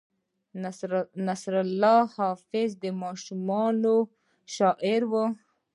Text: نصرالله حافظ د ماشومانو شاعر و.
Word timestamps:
نصرالله 1.27 1.99
حافظ 2.17 2.69
د 2.83 2.85
ماشومانو 3.03 3.95
شاعر 4.55 5.01
و. 5.11 5.13